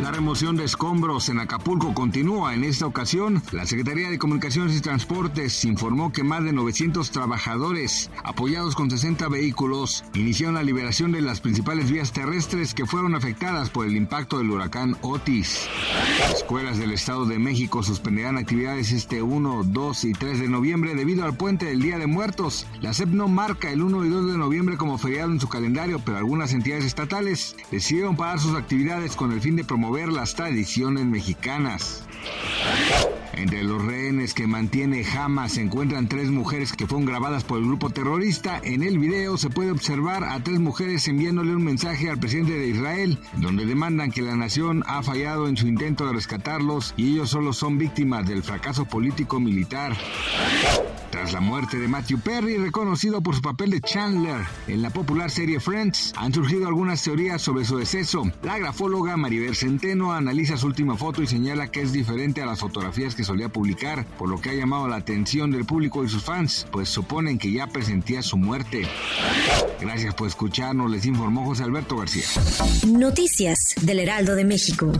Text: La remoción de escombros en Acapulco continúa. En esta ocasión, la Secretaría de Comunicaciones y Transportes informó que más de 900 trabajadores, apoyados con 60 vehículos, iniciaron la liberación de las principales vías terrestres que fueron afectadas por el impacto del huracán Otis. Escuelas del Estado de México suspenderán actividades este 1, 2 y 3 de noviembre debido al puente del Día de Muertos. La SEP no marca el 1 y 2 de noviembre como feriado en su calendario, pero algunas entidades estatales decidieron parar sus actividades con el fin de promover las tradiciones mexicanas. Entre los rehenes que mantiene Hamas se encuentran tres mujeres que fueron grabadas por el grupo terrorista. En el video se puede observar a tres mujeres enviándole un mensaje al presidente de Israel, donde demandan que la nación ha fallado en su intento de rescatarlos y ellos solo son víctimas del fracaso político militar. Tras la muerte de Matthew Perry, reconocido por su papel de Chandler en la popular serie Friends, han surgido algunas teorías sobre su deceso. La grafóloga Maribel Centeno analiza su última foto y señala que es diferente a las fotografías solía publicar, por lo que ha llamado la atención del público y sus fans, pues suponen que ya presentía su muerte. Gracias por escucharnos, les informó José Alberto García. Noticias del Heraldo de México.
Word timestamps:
La 0.00 0.10
remoción 0.10 0.56
de 0.56 0.64
escombros 0.64 1.28
en 1.28 1.38
Acapulco 1.38 1.92
continúa. 1.94 2.54
En 2.54 2.64
esta 2.64 2.86
ocasión, 2.86 3.42
la 3.52 3.66
Secretaría 3.66 4.10
de 4.10 4.18
Comunicaciones 4.18 4.76
y 4.76 4.80
Transportes 4.80 5.64
informó 5.64 6.12
que 6.12 6.24
más 6.24 6.42
de 6.44 6.52
900 6.52 7.10
trabajadores, 7.10 8.10
apoyados 8.24 8.74
con 8.74 8.90
60 8.90 9.28
vehículos, 9.28 10.04
iniciaron 10.14 10.54
la 10.54 10.62
liberación 10.62 11.12
de 11.12 11.20
las 11.20 11.40
principales 11.40 11.90
vías 11.90 12.12
terrestres 12.12 12.74
que 12.74 12.86
fueron 12.86 13.14
afectadas 13.14 13.70
por 13.70 13.86
el 13.86 13.94
impacto 13.94 14.38
del 14.38 14.50
huracán 14.50 14.96
Otis. 15.02 15.68
Escuelas 16.34 16.78
del 16.78 16.92
Estado 16.92 17.26
de 17.26 17.38
México 17.38 17.82
suspenderán 17.82 18.38
actividades 18.38 18.92
este 18.92 19.22
1, 19.22 19.62
2 19.64 20.04
y 20.04 20.12
3 20.14 20.40
de 20.40 20.48
noviembre 20.48 20.94
debido 20.94 21.24
al 21.24 21.36
puente 21.36 21.66
del 21.66 21.82
Día 21.82 21.98
de 21.98 22.06
Muertos. 22.06 22.66
La 22.80 22.92
SEP 22.92 23.10
no 23.10 23.28
marca 23.28 23.70
el 23.70 23.82
1 23.82 24.04
y 24.04 24.08
2 24.08 24.32
de 24.32 24.38
noviembre 24.38 24.76
como 24.76 24.98
feriado 24.98 25.30
en 25.30 25.40
su 25.40 25.48
calendario, 25.48 26.00
pero 26.04 26.16
algunas 26.18 26.52
entidades 26.52 26.84
estatales 26.84 27.56
decidieron 27.70 28.16
parar 28.16 28.40
sus 28.40 28.56
actividades 28.56 29.14
con 29.14 29.32
el 29.32 29.40
fin 29.40 29.54
de 29.54 29.64
promover 29.64 29.91
las 30.00 30.34
tradiciones 30.34 31.04
mexicanas. 31.04 32.02
Entre 33.34 33.62
los 33.62 33.82
rehenes 33.82 34.34
que 34.34 34.46
mantiene 34.46 35.04
Hamas 35.04 35.52
se 35.52 35.62
encuentran 35.62 36.08
tres 36.08 36.30
mujeres 36.30 36.72
que 36.72 36.86
fueron 36.86 37.06
grabadas 37.06 37.44
por 37.44 37.58
el 37.58 37.64
grupo 37.64 37.90
terrorista. 37.90 38.60
En 38.62 38.82
el 38.82 38.98
video 38.98 39.38
se 39.38 39.50
puede 39.50 39.70
observar 39.70 40.24
a 40.24 40.42
tres 40.42 40.60
mujeres 40.60 41.08
enviándole 41.08 41.54
un 41.56 41.64
mensaje 41.64 42.10
al 42.10 42.18
presidente 42.18 42.52
de 42.52 42.68
Israel, 42.68 43.18
donde 43.36 43.64
demandan 43.64 44.10
que 44.10 44.22
la 44.22 44.36
nación 44.36 44.84
ha 44.86 45.02
fallado 45.02 45.48
en 45.48 45.56
su 45.56 45.66
intento 45.66 46.06
de 46.06 46.12
rescatarlos 46.12 46.94
y 46.96 47.12
ellos 47.12 47.30
solo 47.30 47.52
son 47.52 47.78
víctimas 47.78 48.26
del 48.28 48.42
fracaso 48.42 48.84
político 48.84 49.40
militar. 49.40 49.96
Tras 51.10 51.34
la 51.34 51.40
muerte 51.40 51.78
de 51.78 51.88
Matthew 51.88 52.20
Perry, 52.20 52.56
reconocido 52.56 53.22
por 53.22 53.34
su 53.34 53.42
papel 53.42 53.70
de 53.70 53.82
Chandler 53.82 54.40
en 54.66 54.80
la 54.80 54.88
popular 54.88 55.30
serie 55.30 55.60
Friends, 55.60 56.14
han 56.16 56.32
surgido 56.32 56.66
algunas 56.66 57.02
teorías 57.02 57.42
sobre 57.42 57.66
su 57.66 57.76
deceso. 57.76 58.22
La 58.42 58.58
grafóloga 58.58 59.18
Maribel 59.18 59.54
Centeno 59.54 60.14
analiza 60.14 60.56
su 60.56 60.66
última 60.66 60.96
foto 60.96 61.22
y 61.22 61.26
señala 61.26 61.70
que 61.70 61.82
es 61.82 61.92
diferente 61.92 62.40
a 62.40 62.46
las 62.46 62.60
fotografías 62.60 63.14
solía 63.24 63.48
publicar, 63.48 64.06
por 64.18 64.28
lo 64.28 64.40
que 64.40 64.50
ha 64.50 64.54
llamado 64.54 64.88
la 64.88 64.96
atención 64.96 65.50
del 65.50 65.64
público 65.64 66.04
y 66.04 66.08
sus 66.08 66.22
fans, 66.22 66.66
pues 66.70 66.88
suponen 66.88 67.38
que 67.38 67.52
ya 67.52 67.66
presentía 67.66 68.22
su 68.22 68.36
muerte. 68.36 68.86
Gracias 69.80 70.14
por 70.14 70.28
escucharnos, 70.28 70.90
les 70.90 71.06
informó 71.06 71.44
José 71.44 71.64
Alberto 71.64 71.96
García. 71.96 72.24
Noticias 72.86 73.74
del 73.82 74.00
Heraldo 74.00 74.34
de 74.34 74.44
México. 74.44 74.92